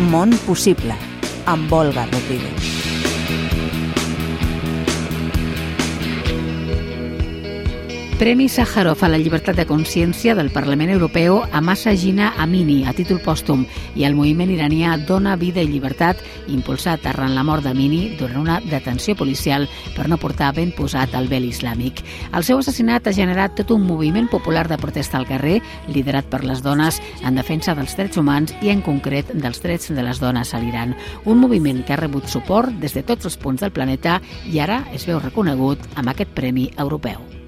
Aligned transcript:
Món 0.00 0.32
possible, 0.46 0.96
amb 1.44 1.72
Olga 1.72 2.06
Rodríguez. 2.06 2.69
Premi 8.20 8.50
Sájarov 8.50 9.00
a 9.00 9.08
la 9.08 9.16
llibertat 9.16 9.56
de 9.56 9.64
consciència 9.64 10.34
del 10.36 10.50
Parlament 10.52 10.90
Europeu 10.92 11.38
a 11.40 11.60
Massa 11.64 11.94
Gina 11.96 12.34
Amini 12.36 12.82
a 12.84 12.92
títol 12.92 13.16
pòstum 13.24 13.62
i 13.96 14.04
el 14.04 14.12
moviment 14.12 14.52
iranià 14.52 14.98
Dona, 15.08 15.38
Vida 15.40 15.64
i 15.64 15.70
Llibertat 15.70 16.20
impulsat 16.52 17.08
arran 17.08 17.32
la 17.32 17.46
mort 17.48 17.64
d'Amini 17.64 18.18
durant 18.18 18.42
una 18.42 18.58
detenció 18.60 19.16
policial 19.16 19.64
per 19.96 20.04
no 20.12 20.20
portar 20.20 20.50
ben 20.52 20.74
posat 20.76 21.16
el 21.16 21.32
vel 21.32 21.48
islàmic. 21.48 22.04
El 22.36 22.44
seu 22.44 22.60
assassinat 22.60 23.08
ha 23.08 23.16
generat 23.16 23.56
tot 23.56 23.72
un 23.72 23.88
moviment 23.88 24.28
popular 24.28 24.68
de 24.68 24.76
protesta 24.76 25.16
al 25.16 25.24
carrer 25.24 25.62
liderat 25.88 26.28
per 26.28 26.44
les 26.44 26.60
dones 26.60 27.00
en 27.24 27.40
defensa 27.40 27.72
dels 27.72 27.96
drets 27.96 28.20
humans 28.20 28.52
i 28.60 28.68
en 28.68 28.84
concret 28.84 29.32
dels 29.32 29.64
drets 29.64 29.96
de 29.96 30.04
les 30.04 30.20
dones 30.20 30.52
a 30.52 30.60
l'Iran. 30.60 30.92
Un 31.24 31.40
moviment 31.40 31.80
que 31.80 31.96
ha 31.96 32.02
rebut 32.04 32.28
suport 32.28 32.68
des 32.84 32.92
de 32.92 33.00
tots 33.00 33.32
els 33.32 33.40
punts 33.40 33.64
del 33.64 33.72
planeta 33.72 34.20
i 34.44 34.60
ara 34.60 34.82
es 34.92 35.08
veu 35.08 35.24
reconegut 35.24 35.88
amb 35.96 36.12
aquest 36.12 36.36
premi 36.36 36.68
europeu. 36.76 37.39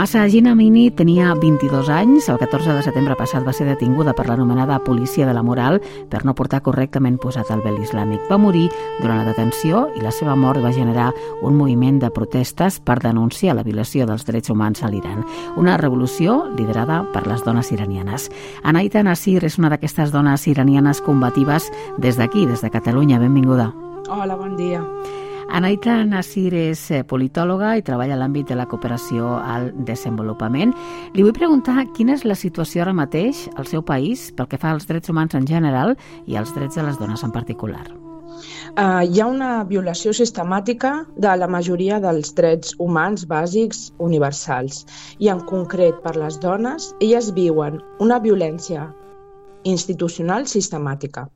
Massa 0.00 0.26
Gina 0.28 0.54
Mini 0.54 0.90
tenia 0.90 1.34
22 1.34 1.90
anys. 1.92 2.30
El 2.32 2.38
14 2.40 2.72
de 2.72 2.80
setembre 2.86 3.18
passat 3.20 3.44
va 3.44 3.52
ser 3.52 3.66
detinguda 3.68 4.14
per 4.16 4.24
l'anomenada 4.30 4.78
policia 4.80 5.26
de 5.28 5.34
la 5.36 5.42
moral 5.44 5.76
per 6.08 6.22
no 6.24 6.32
portar 6.32 6.62
correctament 6.64 7.18
posat 7.20 7.50
el 7.52 7.60
vel 7.60 7.76
islàmic. 7.84 8.24
Va 8.30 8.38
morir 8.40 8.70
durant 9.02 9.20
la 9.20 9.28
detenció 9.28 9.90
i 9.92 10.00
la 10.00 10.08
seva 10.08 10.38
mort 10.40 10.64
va 10.64 10.72
generar 10.72 11.10
un 11.44 11.60
moviment 11.60 12.00
de 12.00 12.08
protestes 12.16 12.80
per 12.80 12.96
denunciar 13.04 13.58
la 13.58 13.66
violació 13.68 14.08
dels 14.08 14.24
drets 14.24 14.48
humans 14.48 14.80
a 14.80 14.88
l'Iran. 14.88 15.20
Una 15.60 15.76
revolució 15.76 16.46
liderada 16.56 17.02
per 17.12 17.26
les 17.28 17.44
dones 17.44 17.68
iranianes. 17.68 18.30
Anaita 18.64 19.04
Nasir 19.04 19.42
és 19.44 19.60
una 19.60 19.68
d'aquestes 19.68 20.16
dones 20.16 20.48
iranianes 20.48 21.04
combatives 21.04 21.68
des 21.98 22.16
d'aquí, 22.16 22.48
des 22.48 22.64
de 22.64 22.72
Catalunya. 22.72 23.20
Benvinguda. 23.20 23.74
Hola, 24.08 24.32
bon 24.40 24.56
dia. 24.56 24.80
Anaita 25.50 26.04
Nasir 26.06 26.52
és 26.54 26.82
eh, 26.94 27.00
politòloga 27.02 27.72
i 27.74 27.82
treballa 27.82 28.14
a 28.14 28.18
l'àmbit 28.20 28.52
de 28.52 28.56
la 28.58 28.68
cooperació 28.70 29.32
al 29.34 29.72
desenvolupament. 29.88 30.70
Li 31.16 31.24
vull 31.26 31.34
preguntar 31.34 31.88
quina 31.96 32.14
és 32.14 32.22
la 32.24 32.36
situació 32.38 32.84
ara 32.84 32.94
mateix 32.94 33.48
al 33.58 33.66
seu 33.66 33.82
país 33.82 34.28
pel 34.36 34.46
que 34.46 34.60
fa 34.62 34.70
als 34.70 34.86
drets 34.86 35.10
humans 35.10 35.34
en 35.34 35.48
general 35.50 35.96
i 36.30 36.38
als 36.38 36.54
drets 36.54 36.78
de 36.78 36.86
les 36.86 37.02
dones 37.02 37.26
en 37.26 37.34
particular. 37.34 37.82
Uh, 38.78 39.02
hi 39.02 39.18
ha 39.18 39.26
una 39.26 39.64
violació 39.66 40.14
sistemàtica 40.14 40.92
de 41.18 41.34
la 41.42 41.48
majoria 41.50 41.98
dels 42.00 42.30
drets 42.38 42.76
humans 42.78 43.26
bàsics 43.26 43.88
universals 43.98 44.84
i 45.18 45.32
en 45.34 45.42
concret 45.50 45.98
per 46.06 46.14
les 46.14 46.38
dones, 46.38 46.92
elles 47.02 47.34
viuen 47.34 47.82
una 47.98 48.22
violència 48.22 48.86
institucional 49.64 50.46
sistemàtica 50.46 51.28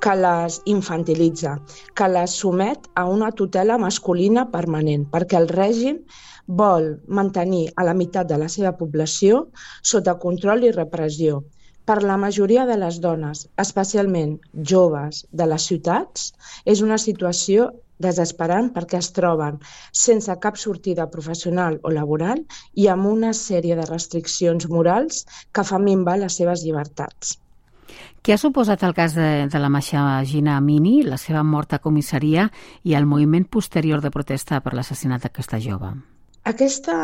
que 0.00 0.14
les 0.14 0.60
infantilitza, 0.70 1.56
que 1.96 2.08
les 2.12 2.34
somet 2.42 2.88
a 2.94 3.06
una 3.08 3.30
tutela 3.32 3.78
masculina 3.80 4.46
permanent, 4.52 5.06
perquè 5.12 5.38
el 5.40 5.48
règim 5.48 6.02
vol 6.46 6.88
mantenir 7.08 7.70
a 7.76 7.86
la 7.88 7.94
meitat 7.94 8.28
de 8.28 8.38
la 8.42 8.48
seva 8.52 8.74
població 8.78 9.46
sota 9.82 10.18
control 10.22 10.64
i 10.64 10.74
repressió. 10.76 11.42
Per 11.86 12.02
la 12.02 12.16
majoria 12.18 12.66
de 12.66 12.76
les 12.82 13.00
dones, 13.00 13.46
especialment 13.62 14.36
joves 14.74 15.24
de 15.30 15.46
les 15.46 15.66
ciutats, 15.70 16.32
és 16.66 16.82
una 16.82 16.98
situació 16.98 17.70
desesperant 18.02 18.72
perquè 18.74 18.98
es 18.98 19.12
troben 19.16 19.60
sense 20.04 20.34
cap 20.42 20.58
sortida 20.60 21.06
professional 21.14 21.78
o 21.82 21.94
laboral 21.94 22.42
i 22.74 22.90
amb 22.92 23.08
una 23.14 23.32
sèrie 23.32 23.78
de 23.78 23.88
restriccions 23.88 24.68
morals 24.68 25.24
que 25.52 25.64
fan 25.64 25.86
minvar 25.86 26.18
les 26.20 26.42
seves 26.42 26.66
llibertats. 26.66 27.36
Què 28.22 28.34
ha 28.34 28.40
suposat 28.42 28.82
el 28.82 28.94
cas 28.94 29.14
de, 29.14 29.46
de 29.52 29.58
la 29.62 29.70
Gina 30.24 30.60
Mini, 30.60 31.02
la 31.02 31.16
seva 31.16 31.42
mort 31.42 31.72
a 31.72 31.78
comissaria 31.78 32.50
i 32.82 32.94
el 32.94 33.06
moviment 33.06 33.44
posterior 33.44 34.00
de 34.00 34.10
protesta 34.10 34.60
per 34.60 34.74
l'assassinat 34.74 35.22
d'aquesta 35.22 35.60
jove? 35.62 35.94
Aquesta 36.46 36.96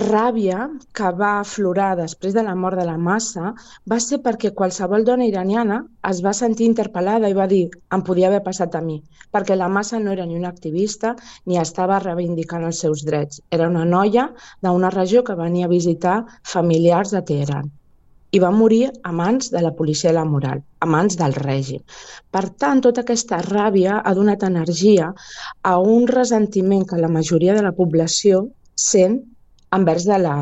ràbia 0.00 0.66
que 0.98 1.08
va 1.20 1.30
aflorar 1.38 1.88
després 2.00 2.36
de 2.36 2.44
la 2.48 2.54
mort 2.64 2.78
de 2.78 2.84
la 2.86 2.94
massa 3.06 3.52
va 3.92 3.98
ser 4.04 4.20
perquè 4.26 4.52
qualsevol 4.60 5.06
dona 5.08 5.26
iraniana 5.26 5.78
es 6.10 6.20
va 6.26 6.34
sentir 6.40 6.68
interpel·lada 6.70 7.30
i 7.32 7.34
va 7.38 7.48
dir 7.54 7.64
em 7.96 8.04
podia 8.10 8.28
haver 8.28 8.44
passat 8.46 8.76
a 8.78 8.84
mi, 8.90 9.00
perquè 9.34 9.56
la 9.58 9.70
massa 9.78 9.98
no 10.04 10.14
era 10.14 10.26
ni 10.28 10.38
una 10.38 10.52
activista 10.54 11.16
ni 11.46 11.58
estava 11.64 11.98
reivindicant 12.04 12.68
els 12.68 12.84
seus 12.86 13.02
drets. 13.10 13.42
Era 13.50 13.66
una 13.74 13.84
noia 13.96 14.28
d'una 14.62 14.94
regió 14.94 15.24
que 15.24 15.38
venia 15.42 15.66
a 15.66 15.74
visitar 15.74 16.16
familiars 16.54 17.10
de 17.18 17.26
Teheran 17.32 17.74
i 18.30 18.40
va 18.42 18.50
morir 18.52 18.82
a 19.08 19.12
mans 19.12 19.50
de 19.54 19.62
la 19.64 19.72
policia 19.76 20.10
de 20.10 20.18
la 20.18 20.26
moral, 20.28 20.62
a 20.84 20.86
mans 20.86 21.16
del 21.20 21.34
règim. 21.36 21.82
Per 22.30 22.44
tant, 22.62 22.82
tota 22.84 23.04
aquesta 23.04 23.40
ràbia 23.46 24.00
ha 24.04 24.14
donat 24.18 24.44
energia 24.48 25.12
a 25.72 25.76
un 25.78 26.08
ressentiment 26.10 26.84
que 26.88 27.00
la 27.00 27.12
majoria 27.18 27.56
de 27.56 27.64
la 27.64 27.74
població 27.78 28.46
sent 28.88 29.20
envers 29.78 30.04
de 30.08 30.18
la, 30.20 30.36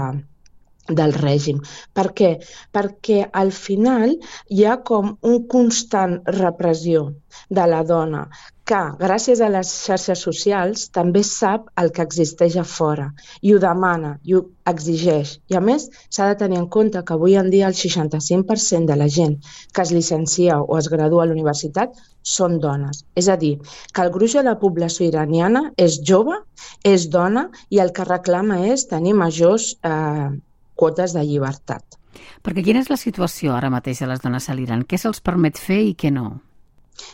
del 0.89 1.15
règim. 1.15 1.63
Per 1.95 2.09
què? 2.19 2.33
Perquè 2.75 3.23
al 3.43 3.53
final 3.55 4.17
hi 4.51 4.67
ha 4.67 4.77
com 4.91 5.17
un 5.23 5.39
constant 5.55 6.21
repressió 6.41 7.09
de 7.51 7.71
la 7.71 7.83
dona 7.87 8.27
que, 8.67 8.79
gràcies 8.99 9.41
a 9.41 9.49
les 9.53 9.71
xarxes 9.87 10.23
socials, 10.27 10.89
també 10.97 11.23
sap 11.27 11.69
el 11.81 11.93
que 11.95 12.03
existeix 12.03 12.57
a 12.59 12.65
fora 12.67 13.07
i 13.41 13.55
ho 13.55 13.61
demana 13.63 14.17
i 14.27 14.35
ho 14.35 14.43
exigeix. 14.73 15.37
I 15.53 15.59
a 15.59 15.63
més, 15.63 15.87
s'ha 16.11 16.27
de 16.33 16.39
tenir 16.41 16.59
en 16.59 16.67
compte 16.77 17.03
que 17.07 17.15
avui 17.15 17.37
en 17.39 17.51
dia 17.53 17.69
el 17.71 17.79
65% 17.79 18.91
de 18.91 18.97
la 18.99 19.07
gent 19.19 19.37
que 19.73 19.83
es 19.83 19.93
licencia 19.95 20.59
o 20.61 20.79
es 20.79 20.91
gradua 20.91 21.23
a 21.23 21.29
la 21.31 21.37
universitat 21.37 21.95
són 22.27 22.59
dones. 22.63 23.05
És 23.15 23.29
a 23.31 23.37
dir, 23.39 23.55
que 23.95 24.03
el 24.03 24.11
gruix 24.17 24.35
de 24.35 24.43
la 24.43 24.57
població 24.59 25.07
iraniana 25.07 25.69
és 25.77 26.01
jove, 26.11 26.41
és 26.83 27.07
dona 27.13 27.47
i 27.71 27.79
el 27.85 27.95
que 27.95 28.09
reclama 28.09 28.65
és 28.67 28.89
tenir 28.91 29.15
majors 29.15 29.77
eh, 29.87 30.33
quotes 30.75 31.15
de 31.15 31.23
llibertat. 31.23 32.01
Perquè 32.43 32.65
quina 32.67 32.83
és 32.83 32.91
la 32.91 32.99
situació 32.99 33.55
ara 33.55 33.71
mateix 33.71 34.03
de 34.03 34.11
les 34.11 34.23
dones 34.25 34.51
a 34.51 34.59
l'Iran? 34.59 34.83
Què 34.89 34.99
se'ls 34.99 35.23
permet 35.23 35.59
fer 35.61 35.83
i 35.93 35.95
què 35.95 36.11
no? 36.11 36.41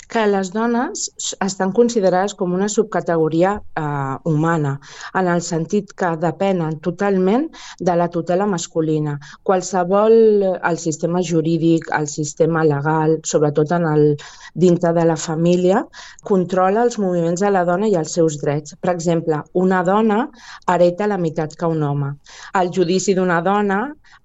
Que 0.09 0.27
les 0.27 0.53
dones 0.53 1.09
estan 1.41 1.73
considerades 1.73 2.35
com 2.35 2.53
una 2.53 2.69
subcategoria 2.69 3.55
eh, 3.77 4.17
humana, 4.29 4.79
en 5.19 5.31
el 5.33 5.43
sentit 5.43 5.93
que 5.97 6.13
depenen 6.21 6.79
totalment 6.85 7.49
de 7.81 7.97
la 7.97 8.09
tutela 8.09 8.47
masculina. 8.47 9.19
Qualsevol, 9.43 10.15
el 10.53 10.79
sistema 10.79 11.23
jurídic, 11.25 11.89
el 11.99 12.09
sistema 12.09 12.65
legal, 12.65 13.19
sobretot 13.25 13.73
en 13.73 13.89
el, 13.89 14.07
dintre 14.55 14.93
de 14.93 15.05
la 15.05 15.17
família, 15.17 15.87
controla 16.23 16.83
els 16.87 16.99
moviments 16.99 17.41
de 17.41 17.51
la 17.51 17.65
dona 17.65 17.89
i 17.89 17.97
els 17.99 18.13
seus 18.19 18.39
drets. 18.43 18.77
Per 18.81 18.93
exemple, 18.93 19.41
una 19.55 19.83
dona 19.87 20.27
hereta 20.69 21.09
la 21.09 21.19
meitat 21.19 21.57
que 21.57 21.67
un 21.67 21.83
home. 21.83 22.13
El 22.61 22.73
judici 22.75 23.17
d'una 23.17 23.41
dona, 23.43 23.83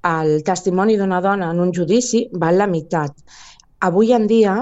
el 0.07 0.41
testimoni 0.44 0.97
d'una 0.97 1.22
dona 1.22 1.51
en 1.51 1.62
un 1.63 1.74
judici 1.74 2.28
val 2.34 2.59
la 2.59 2.68
meitat 2.68 3.16
Avui 3.86 4.10
en 4.16 4.24
dia, 4.26 4.54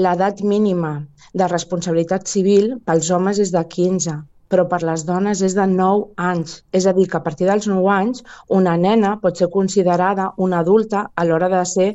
l'edat 0.00 0.38
mínima 0.40 0.92
de 1.36 1.46
responsabilitat 1.50 2.28
civil 2.30 2.78
pels 2.88 3.10
homes 3.12 3.40
és 3.44 3.50
de 3.52 3.60
15, 3.74 4.14
però 4.48 4.64
per 4.68 4.78
les 4.88 5.02
dones 5.08 5.42
és 5.44 5.52
de 5.58 5.66
9 5.68 6.06
anys. 6.28 6.54
És 6.72 6.86
a 6.88 6.94
dir, 6.96 7.04
que 7.08 7.18
a 7.18 7.24
partir 7.26 7.48
dels 7.48 7.68
9 7.68 7.90
anys 7.92 8.22
una 8.60 8.78
nena 8.80 9.18
pot 9.20 9.36
ser 9.36 9.50
considerada 9.52 10.30
una 10.46 10.62
adulta 10.64 11.02
a 11.14 11.26
l'hora 11.28 11.50
de 11.52 11.60
ser 11.68 11.88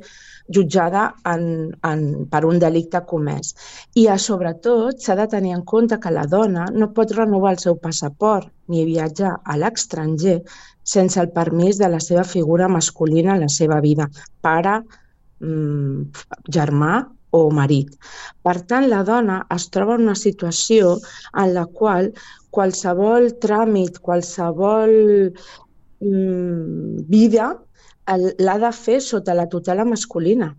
jutjada 0.54 1.07
en, 1.34 1.48
en, 1.92 2.06
per 2.30 2.44
un 2.46 2.62
delicte 2.62 3.01
comès. 3.10 3.56
I 3.98 4.06
a 4.13 4.19
sobretot 4.22 5.01
s'ha 5.01 5.18
de 5.18 5.28
tenir 5.34 5.56
en 5.57 5.66
compte 5.74 5.98
que 6.04 6.13
la 6.13 6.28
dona 6.30 6.69
no 6.74 6.92
pot 6.94 7.16
renovar 7.18 7.56
el 7.56 7.62
seu 7.63 7.81
passaport 7.81 8.54
ni 8.69 8.86
viatjar 8.86 9.34
a 9.44 9.57
l'estranger 9.57 10.40
sense 10.84 11.19
el 11.25 11.34
permís 11.42 11.81
de 11.81 11.90
la 11.90 12.00
seva 12.00 12.24
figura 12.24 12.69
masculina 12.69 13.34
en 13.36 13.48
la 13.48 13.51
seva 13.60 13.81
vida, 13.81 14.07
pare, 14.42 14.78
germà 15.39 16.94
o 17.31 17.42
marit. 17.51 17.94
Per 18.44 18.56
tant, 18.69 18.88
la 18.89 19.04
dona 19.04 19.38
es 19.54 19.69
troba 19.74 19.95
en 19.98 20.07
una 20.07 20.16
situació 20.16 20.98
en 21.34 21.54
la 21.54 21.66
qual 21.80 22.12
qualsevol 22.56 23.31
tràmit, 23.44 24.00
qualsevol 24.01 24.94
mm, 26.01 27.04
vida 27.12 27.51
l'ha 28.07 28.57
de 28.63 28.72
fer 28.72 29.01
sota 29.04 29.36
la 29.36 29.48
tutela 29.51 29.86
masculina. 29.86 30.54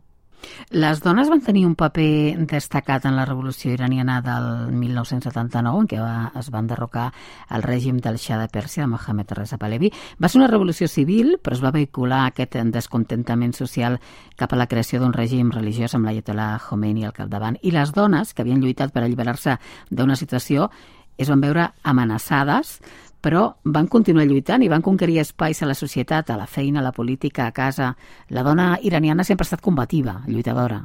Les 0.70 1.00
dones 1.00 1.28
van 1.30 1.40
tenir 1.40 1.64
un 1.66 1.74
paper 1.78 2.46
destacat 2.50 3.06
en 3.08 3.16
la 3.16 3.24
revolució 3.24 3.72
iraniana 3.72 4.18
del 4.24 4.72
1979, 4.76 5.80
en 5.82 5.88
què 5.90 6.00
va, 6.02 6.32
es 6.38 6.50
van 6.54 6.68
derrocar 6.68 7.08
el 7.54 7.64
règim 7.64 8.02
del 8.04 8.18
Shah 8.20 8.40
de 8.42 8.50
Pèrsia, 8.52 8.84
de 8.84 8.92
Mohammed 8.92 9.32
Reza 9.38 9.58
Pahlavi. 9.58 9.90
Va 10.20 10.28
ser 10.28 10.42
una 10.42 10.50
revolució 10.50 10.88
civil, 10.88 11.38
però 11.42 11.56
es 11.56 11.64
va 11.64 11.72
vehicular 11.74 12.26
aquest 12.26 12.58
descontentament 12.74 13.56
social 13.56 13.98
cap 14.36 14.52
a 14.52 14.60
la 14.60 14.68
creació 14.68 15.00
d'un 15.00 15.16
règim 15.16 15.50
religiós 15.54 15.96
amb 15.96 16.08
l'Ayatollah 16.08 16.58
Khomeini 16.68 17.08
al 17.08 17.16
capdavant. 17.16 17.58
I 17.62 17.72
les 17.74 17.92
dones, 17.96 18.34
que 18.34 18.44
havien 18.44 18.60
lluitat 18.62 18.92
per 18.92 19.02
alliberar-se 19.04 19.58
d'una 19.90 20.16
situació, 20.16 20.70
es 21.18 21.28
van 21.28 21.42
veure 21.42 21.72
amenaçades 21.82 22.78
però 23.20 23.46
van 23.64 23.88
continuar 23.88 24.26
lluitant 24.28 24.62
i 24.62 24.70
van 24.72 24.84
conquerir 24.84 25.18
espais 25.22 25.62
a 25.62 25.70
la 25.70 25.74
societat, 25.78 26.30
a 26.30 26.36
la 26.38 26.46
feina, 26.46 26.80
a 26.80 26.86
la 26.86 26.92
política, 26.92 27.46
a 27.46 27.52
casa. 27.52 27.94
La 28.30 28.44
dona 28.46 28.76
iraniana 28.82 29.24
sempre 29.24 29.44
ha 29.44 29.50
estat 29.50 29.64
combativa, 29.64 30.22
lluitadora. 30.26 30.84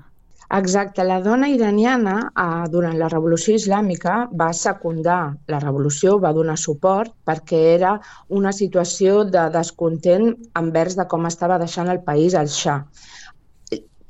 Exacte, 0.54 1.04
la 1.08 1.20
dona 1.26 1.48
iraniana 1.50 2.16
eh, 2.28 2.46
durant 2.70 2.98
la 3.00 3.08
revolució 3.10 3.56
islàmica 3.58 4.18
va 4.42 4.52
secundar 4.54 5.22
la 5.50 5.60
revolució, 5.64 6.20
va 6.20 6.34
donar 6.38 6.58
suport 6.62 7.14
perquè 7.26 7.62
era 7.74 7.96
una 8.30 8.52
situació 8.54 9.24
de 9.24 9.48
descontent 9.56 10.30
envers 10.62 11.00
de 11.00 11.08
com 11.10 11.26
estava 11.32 11.58
deixant 11.64 11.90
el 11.90 12.04
país 12.06 12.38
el 12.38 12.52
Shah 12.54 12.84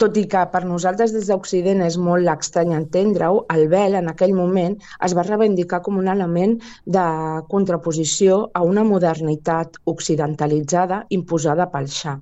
tot 0.02 0.18
i 0.20 0.24
que 0.30 0.42
per 0.54 0.64
nosaltres 0.70 1.14
des 1.16 1.28
d'Occident 1.30 1.84
és 1.86 1.98
molt 2.08 2.30
estrany 2.34 2.74
entendre-ho, 2.78 3.44
el 3.56 3.68
vel 3.74 4.00
en 4.00 4.10
aquell 4.12 4.34
moment 4.38 4.78
es 5.08 5.16
va 5.18 5.26
reivindicar 5.28 5.82
com 5.86 6.00
un 6.02 6.10
element 6.16 6.58
de 6.98 7.06
contraposició 7.52 8.40
a 8.54 8.64
una 8.70 8.86
modernitat 8.88 9.80
occidentalitzada 9.96 11.04
imposada 11.20 11.70
pel 11.76 11.92
Shah. 12.00 12.18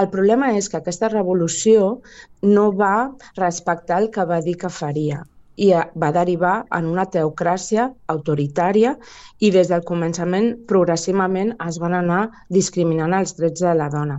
El 0.00 0.08
problema 0.08 0.54
és 0.56 0.70
que 0.72 0.80
aquesta 0.80 1.12
revolució 1.12 1.98
no 2.42 2.70
va 2.72 3.12
respectar 3.36 4.00
el 4.00 4.10
que 4.14 4.24
va 4.32 4.40
dir 4.40 4.56
que 4.64 4.72
faria 4.72 5.20
i 5.62 5.70
va 6.02 6.10
derivar 6.14 6.54
en 6.74 6.88
una 6.90 7.04
teocràcia 7.14 7.86
autoritària 8.10 8.96
i 9.42 9.50
des 9.54 9.68
del 9.70 9.84
començament 9.86 10.48
progressivament 10.70 11.52
es 11.66 11.78
van 11.82 11.94
anar 11.98 12.22
discriminant 12.56 13.14
els 13.18 13.36
drets 13.38 13.62
de 13.62 13.74
la 13.78 13.88
dona. 13.92 14.18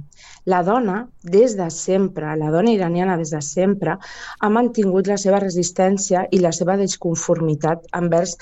La 0.52 0.62
dona, 0.64 1.02
des 1.36 1.56
de 1.60 1.70
sempre, 1.72 2.34
la 2.40 2.52
dona 2.52 2.72
iraniana 2.72 3.18
des 3.20 3.32
de 3.36 3.42
sempre, 3.42 3.96
ha 4.40 4.50
mantingut 4.50 5.08
la 5.12 5.18
seva 5.20 5.40
resistència 5.44 6.26
i 6.32 6.40
la 6.44 6.52
seva 6.56 6.78
desconformitat 6.80 7.88
envers 8.00 8.36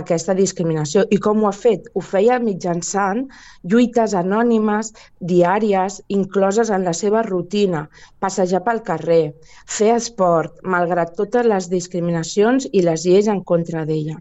aquesta 0.00 0.34
discriminació. 0.38 1.04
I 1.10 1.18
com 1.22 1.42
ho 1.42 1.48
ha 1.50 1.54
fet? 1.54 1.86
Ho 1.94 2.02
feia 2.02 2.38
mitjançant 2.42 3.24
lluites 3.62 4.14
anònimes, 4.18 4.92
diàries, 5.32 6.00
incloses 6.08 6.70
en 6.74 6.86
la 6.86 6.94
seva 6.94 7.22
rutina, 7.26 7.86
passejar 8.18 8.62
pel 8.66 8.82
carrer, 8.86 9.22
fer 9.66 9.94
esport, 9.96 10.58
malgrat 10.62 11.14
totes 11.18 11.46
les 11.46 11.70
discriminacions 11.70 12.47
i 12.72 12.82
les 12.82 13.06
lleis 13.06 13.28
en 13.28 13.42
contra 13.52 13.84
d'ella. 13.88 14.18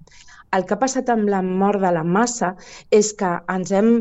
El 0.55 0.65
que 0.67 0.75
ha 0.75 0.83
passat 0.85 1.09
amb 1.13 1.29
la 1.33 1.43
mort 1.43 1.83
de 1.83 1.91
la 1.95 2.03
massa 2.17 2.53
és 3.01 3.13
que 3.19 3.33
ens 3.55 3.71
hem 3.71 3.91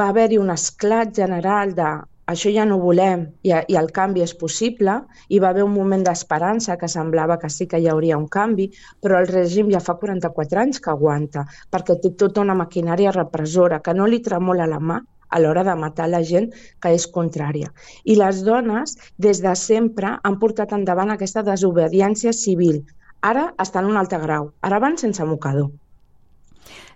va 0.00 0.10
haver-hi 0.12 0.38
un 0.38 0.52
esclat 0.54 1.14
general 1.16 1.74
de 1.76 1.90
això 2.32 2.50
ja 2.52 2.64
no 2.68 2.76
volem 2.80 3.22
i, 3.48 3.54
i 3.72 3.76
el 3.80 3.86
canvi 3.98 4.20
és 4.20 4.34
possible, 4.36 4.98
i 5.32 5.38
va 5.40 5.48
haver 5.52 5.64
un 5.64 5.72
moment 5.72 6.02
d'esperança 6.04 6.76
que 6.80 6.90
semblava 6.92 7.38
que 7.40 7.48
sí 7.54 7.66
que 7.70 7.80
hi 7.80 7.88
hauria 7.88 8.18
un 8.20 8.26
canvi, 8.28 8.66
però 9.00 9.22
el 9.22 9.30
règim 9.30 9.70
ja 9.72 9.80
fa 9.80 9.96
44 10.02 10.60
anys 10.64 10.82
que 10.84 10.92
aguanta, 10.92 11.46
perquè 11.72 11.96
té 12.02 12.12
tota 12.24 12.44
una 12.44 12.58
maquinària 12.58 13.14
repressora 13.16 13.80
que 13.80 13.96
no 13.96 14.06
li 14.06 14.20
tremola 14.28 14.68
la 14.68 14.80
mà 14.90 15.00
a 15.28 15.40
l'hora 15.40 15.64
de 15.64 15.74
matar 15.76 16.08
la 16.12 16.20
gent 16.24 16.52
que 16.82 16.92
és 16.98 17.08
contrària. 17.16 17.72
I 18.04 18.16
les 18.20 18.44
dones, 18.44 18.96
des 19.16 19.40
de 19.44 19.54
sempre, 19.56 20.14
han 20.22 20.38
portat 20.44 20.76
endavant 20.76 21.16
aquesta 21.16 21.44
desobediència 21.48 22.36
civil. 22.36 22.82
Ara 23.20 23.54
estan 23.58 23.84
en 23.84 23.90
un 23.90 23.96
altre 23.96 24.18
grau, 24.22 24.52
ara 24.62 24.78
van 24.78 24.98
sense 24.98 25.24
mocador. 25.24 25.70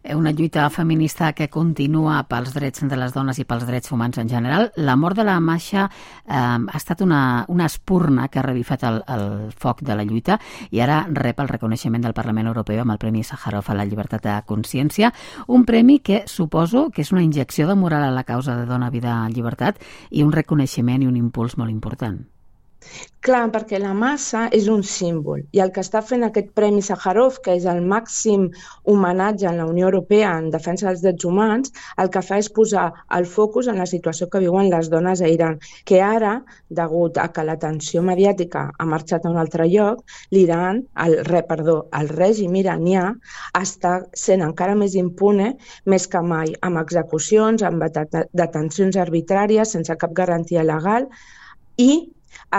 Eh, 0.04 0.14
una 0.14 0.32
lluita 0.32 0.68
feminista 0.70 1.32
que 1.32 1.48
continua 1.48 2.24
pels 2.26 2.52
drets 2.54 2.82
de 2.90 2.96
les 2.98 3.12
dones 3.14 3.38
i 3.38 3.44
pels 3.46 3.66
drets 3.66 3.92
humans 3.92 4.18
en 4.18 4.28
general. 4.28 4.72
La 4.76 4.96
mort 4.96 5.16
de 5.16 5.24
la 5.24 5.38
Masha 5.40 5.84
eh, 5.86 6.34
ha 6.34 6.76
estat 6.76 7.02
una, 7.02 7.44
una 7.48 7.66
espurna 7.66 8.26
que 8.28 8.40
ha 8.40 8.42
revifat 8.42 8.82
el, 8.88 9.00
el 9.06 9.52
foc 9.54 9.82
de 9.86 9.94
la 9.94 10.04
lluita 10.04 10.40
i 10.70 10.82
ara 10.82 11.04
rep 11.08 11.40
el 11.40 11.52
reconeixement 11.52 12.02
del 12.02 12.16
Parlament 12.18 12.50
Europeu 12.50 12.82
amb 12.82 12.96
el 12.96 12.98
Premi 12.98 13.22
Sájarov 13.22 13.70
a 13.70 13.78
la 13.78 13.86
llibertat 13.86 14.26
de 14.26 14.36
consciència, 14.46 15.12
un 15.46 15.64
premi 15.64 16.00
que 16.00 16.24
suposo 16.26 16.88
que 16.90 17.06
és 17.06 17.12
una 17.14 17.22
injecció 17.22 17.68
de 17.70 17.78
moral 17.78 18.02
a 18.02 18.10
la 18.10 18.26
causa 18.26 18.56
de 18.58 18.66
dona, 18.66 18.90
vida, 18.90 19.20
llibertat 19.30 19.78
i 20.10 20.26
un 20.26 20.32
reconeixement 20.32 21.02
i 21.02 21.06
un 21.06 21.16
impuls 21.16 21.56
molt 21.58 21.70
important. 21.70 22.31
Clar, 23.22 23.44
perquè 23.54 23.78
la 23.78 23.92
massa 23.94 24.48
és 24.56 24.64
un 24.70 24.80
símbol 24.82 25.44
i 25.54 25.60
el 25.62 25.70
que 25.74 25.82
està 25.84 26.00
fent 26.02 26.24
aquest 26.26 26.48
Premi 26.58 26.80
Sájarov, 26.82 27.36
que 27.44 27.52
és 27.54 27.66
el 27.70 27.78
màxim 27.92 28.48
homenatge 28.92 29.46
en 29.46 29.60
la 29.60 29.66
Unió 29.70 29.86
Europea 29.90 30.32
en 30.40 30.48
defensa 30.50 30.88
dels 30.88 31.04
drets 31.04 31.28
humans, 31.28 31.70
el 32.02 32.10
que 32.16 32.22
fa 32.26 32.40
és 32.42 32.48
posar 32.56 32.88
el 33.18 33.28
focus 33.34 33.68
en 33.70 33.78
la 33.78 33.86
situació 33.86 34.26
que 34.32 34.40
viuen 34.42 34.70
les 34.72 34.90
dones 34.90 35.22
a 35.22 35.30
Iran, 35.30 35.60
que 35.86 36.00
ara, 36.02 36.32
degut 36.80 37.20
a 37.22 37.28
que 37.36 37.44
l'atenció 37.46 38.02
mediàtica 38.08 38.64
ha 38.76 38.86
marxat 38.90 39.28
a 39.28 39.30
un 39.30 39.38
altre 39.38 39.68
lloc, 39.70 40.02
l'Iran, 40.34 40.80
el, 41.04 41.14
perdó, 41.52 41.76
el 42.00 42.10
règim 42.10 42.56
iranià 42.58 43.04
està 43.60 44.00
sent 44.24 44.42
encara 44.42 44.74
més 44.74 44.96
impune 44.98 45.52
més 45.86 46.08
que 46.10 46.24
mai, 46.32 46.56
amb 46.66 46.82
execucions, 46.82 47.62
amb 47.62 47.86
detencions 47.86 48.98
arbitràries, 49.06 49.76
sense 49.78 49.94
cap 50.02 50.18
garantia 50.18 50.66
legal, 50.66 51.06
i 51.78 51.92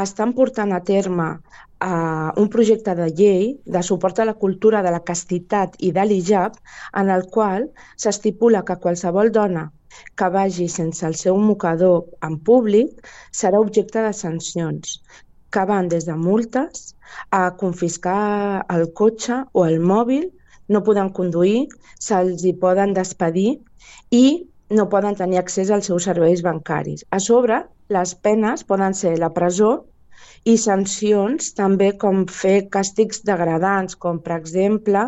estan 0.02 0.34
portant 0.38 0.74
a 0.74 0.81
terme 0.84 1.30
uh, 1.34 2.30
un 2.42 2.50
projecte 2.56 2.96
de 2.96 3.10
llei 3.20 3.46
de 3.66 3.84
suport 3.84 4.20
a 4.20 4.28
la 4.30 4.38
cultura 4.46 4.84
de 4.86 4.92
la 4.96 5.04
castitat 5.10 5.75
i 5.80 5.92
de 5.96 6.06
l'hijab 6.08 6.58
en 7.02 7.10
el 7.10 7.28
qual 7.34 7.70
s'estipula 7.98 8.64
que 8.68 8.80
qualsevol 8.86 9.31
dona 9.31 9.70
que 10.18 10.30
vagi 10.30 10.68
sense 10.70 11.06
el 11.06 11.16
seu 11.16 11.38
mocador 11.38 12.06
en 12.28 12.40
públic 12.50 13.06
serà 13.42 13.60
objecte 13.62 14.02
de 14.06 14.14
sancions 14.14 14.98
que 15.54 15.66
van 15.70 15.90
des 15.90 16.08
de 16.10 16.16
multes 16.18 16.96
a 17.30 17.44
confiscar 17.58 18.66
el 18.75 18.88
cotxe 19.00 19.44
o 19.54 19.66
el 19.70 19.78
mòbil, 19.80 20.31
no 20.70 20.81
poden 20.88 21.12
conduir, 21.14 21.68
se'ls 22.02 22.46
hi 22.46 22.54
poden 22.58 22.96
despedir 22.98 23.60
i 24.10 24.25
no 24.74 24.90
poden 24.90 25.16
tenir 25.20 25.40
accés 25.40 25.72
als 25.72 25.90
seus 25.90 26.08
serveis 26.10 26.44
bancaris. 26.46 27.06
A 27.16 27.20
sobre, 27.20 27.64
les 27.90 28.14
penes 28.16 28.64
poden 28.68 28.96
ser 28.98 29.16
la 29.22 29.31
presó 29.34 29.74
i 30.50 30.56
sancions 30.60 31.54
també 31.58 31.92
com 32.00 32.25
fer 32.28 32.68
càstigs 32.74 33.24
degradants, 33.28 33.96
com 33.96 34.20
per 34.24 34.36
exemple 34.38 35.08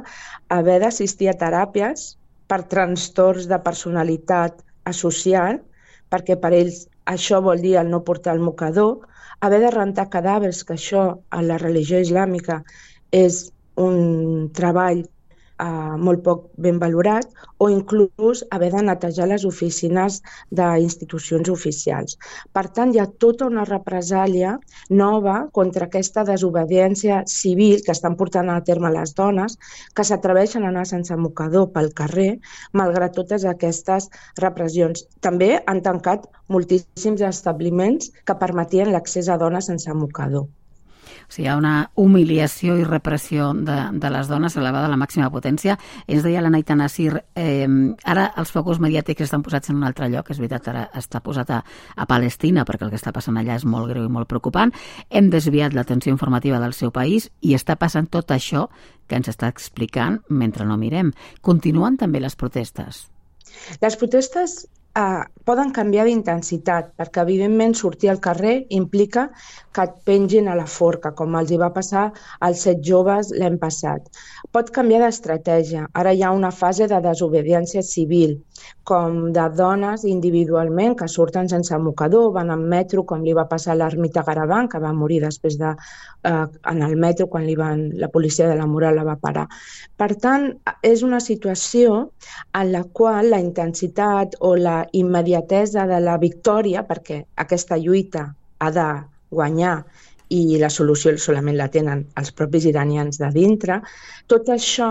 haver 0.57 0.77
d'assistir 0.83 1.29
a 1.31 1.37
teràpies 1.39 2.13
per 2.47 2.61
trastorns 2.71 3.49
de 3.51 3.59
personalitat 3.65 4.61
associat, 4.91 5.63
perquè 6.11 6.37
per 6.39 6.53
ells 6.53 6.85
això 7.09 7.41
vol 7.41 7.61
dir 7.61 7.75
el 7.81 7.89
no 7.89 8.03
portar 8.05 8.35
el 8.35 8.43
mocador, 8.45 9.01
haver 9.41 9.59
de 9.65 9.71
rentar 9.73 10.07
cadàvers, 10.13 10.63
que 10.63 10.77
això 10.77 11.05
en 11.31 11.47
la 11.49 11.59
religió 11.61 11.99
islàmica 12.01 12.61
és 13.11 13.49
un 13.75 14.49
treball 14.55 15.03
eh, 15.59 15.95
molt 16.07 16.23
poc 16.25 16.45
ben 16.65 16.79
valorat 16.81 17.27
o 17.57 17.69
inclús 17.69 18.43
haver 18.51 18.71
de 18.73 18.83
netejar 18.87 19.27
les 19.31 19.45
oficines 19.45 20.21
d'institucions 20.51 21.49
oficials. 21.53 22.17
Per 22.53 22.65
tant, 22.75 22.93
hi 22.93 23.01
ha 23.01 23.07
tota 23.25 23.47
una 23.51 23.65
represàlia 23.69 24.55
nova 24.89 25.37
contra 25.59 25.87
aquesta 25.89 26.25
desobediència 26.27 27.23
civil 27.31 27.83
que 27.85 27.95
estan 27.95 28.17
portant 28.19 28.51
a 28.51 28.61
terme 28.69 28.91
les 28.93 29.15
dones 29.15 29.57
que 29.95 30.07
s'atreveixen 30.07 30.65
a 30.65 30.73
anar 30.73 30.85
sense 30.89 31.15
mocador 31.15 31.71
pel 31.75 31.91
carrer 32.01 32.31
malgrat 32.73 33.15
totes 33.15 33.45
aquestes 33.45 34.09
repressions. 34.41 35.05
També 35.21 35.55
han 35.65 35.81
tancat 35.85 36.27
moltíssims 36.49 37.23
establiments 37.25 38.11
que 38.25 38.39
permetien 38.43 38.91
l'accés 38.93 39.29
a 39.29 39.39
dones 39.41 39.71
sense 39.71 39.93
mocador. 39.93 40.47
O 41.25 41.33
sigui, 41.33 41.45
hi 41.45 41.49
ha 41.51 41.57
una 41.57 41.89
humiliació 41.95 42.77
i 42.79 42.85
repressió 42.87 43.51
de, 43.53 43.77
de 44.01 44.11
les 44.13 44.29
dones 44.31 44.55
elevada 44.57 44.89
a 44.89 44.91
la 44.93 44.99
màxima 44.99 45.29
potència. 45.33 45.77
Ens 46.07 46.25
deia 46.25 46.41
la 46.41 46.51
Naita 46.53 46.77
Nassir, 46.77 47.11
eh, 47.35 47.67
ara 48.03 48.27
els 48.37 48.53
focus 48.53 48.81
mediàtics 48.83 49.25
estan 49.27 49.43
posats 49.45 49.69
en 49.69 49.79
un 49.81 49.87
altre 49.87 50.09
lloc, 50.09 50.31
és 50.31 50.41
veritat, 50.41 50.69
ara 50.71 50.85
està 50.97 51.21
posat 51.25 51.51
a, 51.53 51.61
a 51.95 52.07
Palestina, 52.09 52.65
perquè 52.65 52.87
el 52.87 52.93
que 52.93 52.99
està 53.01 53.13
passant 53.15 53.37
allà 53.37 53.57
és 53.59 53.65
molt 53.65 53.91
greu 53.91 54.05
i 54.05 54.11
molt 54.11 54.29
preocupant. 54.31 54.73
Hem 55.09 55.29
desviat 55.33 55.73
l'atenció 55.73 56.13
informativa 56.13 56.61
del 56.63 56.73
seu 56.73 56.93
país 56.95 57.29
i 57.41 57.55
està 57.57 57.77
passant 57.79 58.09
tot 58.09 58.31
això 58.31 58.67
que 59.07 59.17
ens 59.19 59.29
està 59.29 59.49
explicant 59.51 60.21
mentre 60.29 60.65
no 60.65 60.77
mirem. 60.81 61.11
Continuen 61.41 61.97
també 62.01 62.21
les 62.23 62.35
protestes. 62.35 63.05
Les 63.81 63.95
protestes 63.99 64.65
eh, 64.95 65.23
poden 65.45 65.71
canviar 65.75 66.07
d'intensitat, 66.07 66.93
perquè 66.97 67.21
evidentment 67.21 67.75
sortir 67.77 68.09
al 68.09 68.21
carrer 68.23 68.55
implica 68.73 69.27
que 69.75 69.83
et 69.83 69.97
pengin 70.07 70.47
a 70.47 70.55
la 70.57 70.65
forca, 70.65 71.11
com 71.13 71.35
els 71.37 71.51
hi 71.51 71.59
va 71.61 71.69
passar 71.75 72.07
als 72.47 72.63
set 72.65 72.81
joves 72.81 73.29
l'any 73.35 73.59
passat. 73.61 74.07
Pot 74.55 74.71
canviar 74.73 75.03
d'estratègia. 75.03 75.85
Ara 75.93 76.13
hi 76.15 76.23
ha 76.23 76.31
una 76.31 76.51
fase 76.51 76.87
de 76.87 77.01
desobediència 77.03 77.83
civil, 77.85 78.39
com 78.85 79.33
de 79.35 79.43
dones 79.57 80.05
individualment 80.07 80.95
que 80.97 81.07
surten 81.11 81.49
sense 81.49 81.77
mocador, 81.77 82.31
van 82.33 82.51
en 82.53 82.65
metro, 82.69 83.03
com 83.03 83.21
li 83.25 83.33
va 83.37 83.47
passar 83.49 83.73
a 83.73 83.79
l'ermita 83.81 84.23
Garavan, 84.25 84.69
que 84.71 84.81
va 84.81 84.93
morir 84.93 85.19
després 85.21 85.57
de, 85.59 85.75
eh, 86.23 86.45
en 86.71 86.81
el 86.81 86.95
metro 86.95 87.27
quan 87.27 87.45
li 87.45 87.55
van, 87.55 87.89
la 87.99 88.09
policia 88.09 88.47
de 88.47 88.55
la 88.55 88.65
moral 88.65 88.95
la 88.95 89.03
va 89.03 89.17
parar. 89.21 89.47
Per 89.97 90.15
tant, 90.15 90.47
és 90.81 91.03
una 91.03 91.19
situació 91.19 92.11
en 92.53 92.71
la 92.71 92.83
qual 92.93 93.29
la 93.29 93.41
intensitat 93.43 94.37
o 94.39 94.55
la 94.55 94.84
immediatesa 94.93 95.85
de 95.87 95.99
la 96.03 96.17
victòria, 96.21 96.83
perquè 96.87 97.23
aquesta 97.35 97.77
lluita 97.77 98.27
ha 98.59 98.71
de 98.71 98.87
guanyar 99.31 99.83
i 100.33 100.57
la 100.61 100.69
solució 100.73 101.13
solament 101.21 101.57
la 101.57 101.69
tenen 101.73 102.05
els 102.19 102.31
propis 102.31 102.65
iranians 102.65 103.19
de 103.21 103.29
dintre, 103.33 103.81
tot 104.27 104.49
això 104.49 104.89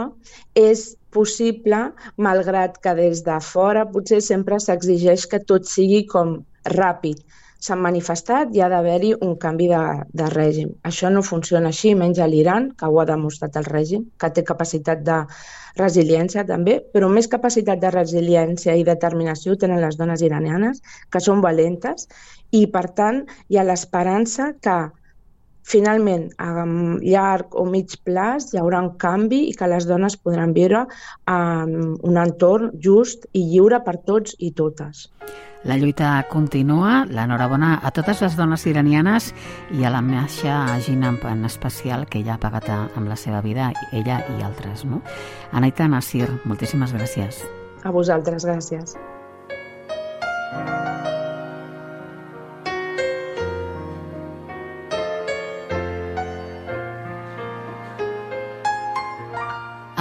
és 0.54 0.94
possible 1.14 1.80
malgrat 2.26 2.78
que 2.82 2.94
des 2.98 3.22
de 3.26 3.38
fora 3.42 3.86
potser 3.90 4.20
sempre 4.22 4.58
s'exigeix 4.60 5.26
que 5.30 5.42
tot 5.42 5.66
sigui 5.70 6.04
com 6.10 6.36
ràpid. 6.74 7.22
S'han 7.64 7.80
manifestat 7.84 8.50
i 8.56 8.60
ha 8.60 8.68
d'haver-hi 8.72 9.12
un 9.26 9.36
canvi 9.42 9.68
de, 9.70 9.82
de 10.20 10.26
règim. 10.34 10.72
Això 10.90 11.10
no 11.12 11.22
funciona 11.24 11.70
així, 11.72 11.94
menys 12.00 12.20
a 12.20 12.26
l'Iran, 12.28 12.70
que 12.78 12.90
ho 12.90 12.98
ha 13.00 13.06
demostrat 13.08 13.56
el 13.60 13.68
règim, 13.68 14.02
que 14.20 14.30
té 14.36 14.44
capacitat 14.50 15.04
de 15.06 15.20
resiliència 15.78 16.44
també, 16.48 16.78
però 16.94 17.08
més 17.10 17.30
capacitat 17.30 17.80
de 17.82 17.92
resiliència 17.94 18.76
i 18.76 18.84
determinació 18.86 19.56
tenen 19.56 19.80
les 19.84 19.96
dones 20.00 20.22
iranianes, 20.22 20.82
que 21.10 21.22
són 21.24 21.40
valentes, 21.46 22.08
i 22.52 22.66
per 22.74 22.86
tant 23.00 23.24
hi 23.48 23.58
ha 23.58 23.66
l'esperança 23.66 24.52
que 24.62 24.76
finalment 25.64 26.28
a 26.38 26.66
llarg 27.00 27.56
o 27.56 27.64
mig 27.68 27.96
plaç 28.04 28.52
hi 28.52 28.60
haurà 28.60 28.82
un 28.84 28.92
canvi 29.00 29.46
i 29.48 29.56
que 29.56 29.68
les 29.70 29.88
dones 29.88 30.16
podran 30.20 30.52
viure 30.56 30.84
en 31.30 31.96
un 31.96 32.20
entorn 32.20 32.76
just 32.84 33.26
i 33.32 33.46
lliure 33.48 33.80
per 33.84 33.98
tots 34.04 34.36
i 34.38 34.52
totes. 34.52 35.08
La 35.64 35.78
lluita 35.80 36.26
continua. 36.28 37.06
L'enhorabona 37.08 37.78
a 37.80 37.90
totes 37.96 38.20
les 38.20 38.36
dones 38.36 38.66
iranianes 38.68 39.30
i 39.72 39.86
a 39.88 39.92
la 39.94 40.02
Masha 40.04 40.58
Gina 40.84 41.14
en 41.30 41.44
especial, 41.48 42.04
que 42.06 42.18
ella 42.20 42.34
ha 42.34 42.42
pagat 42.42 42.68
amb 42.68 43.08
la 43.08 43.16
seva 43.16 43.40
vida, 43.40 43.72
ella 43.92 44.20
i 44.36 44.42
altres. 44.44 44.84
No? 44.84 45.00
Anaita 45.52 45.88
Nasir, 45.88 46.28
moltíssimes 46.44 46.92
gràcies. 46.92 47.40
A 47.82 47.90
vosaltres, 47.90 48.44
gràcies. 48.44 48.96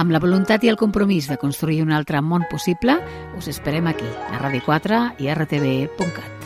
Amb 0.04 0.12
la 0.12 0.20
voluntat 0.20 0.60
i 0.66 0.68
el 0.68 0.76
compromís 0.76 1.30
de 1.30 1.38
construir 1.40 1.78
un 1.80 1.94
altre 1.96 2.20
món 2.20 2.44
possible, 2.50 2.98
us 3.40 3.48
esperem 3.54 3.88
aquí, 3.88 4.12
a 4.28 4.36
Ràdio 4.44 4.60
4 4.68 5.02
i 5.24 5.32
rtv.cat. 5.32 6.43